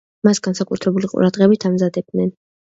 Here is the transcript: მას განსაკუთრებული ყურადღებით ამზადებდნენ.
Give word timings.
მას 0.27 0.39
განსაკუთრებული 0.47 1.13
ყურადღებით 1.13 1.71
ამზადებდნენ. 1.71 2.37